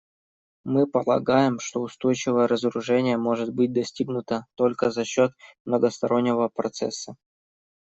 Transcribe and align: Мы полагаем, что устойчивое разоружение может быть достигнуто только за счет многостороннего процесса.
Мы 0.63 0.87
полагаем, 0.87 1.59
что 1.59 1.81
устойчивое 1.83 2.47
разоружение 2.47 3.17
может 3.17 3.53
быть 3.53 3.71
достигнуто 3.71 4.47
только 4.55 4.89
за 4.89 5.05
счет 5.05 5.31
многостороннего 5.63 6.47
процесса. 6.49 7.15